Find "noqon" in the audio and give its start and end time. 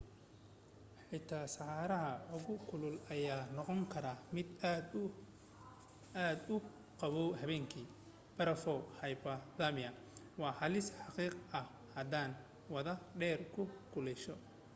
3.55-3.81